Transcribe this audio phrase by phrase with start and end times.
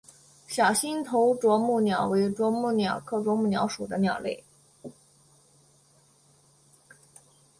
[0.47, 4.43] 小星头啄木鸟为啄木鸟科啄木鸟属的鸟类。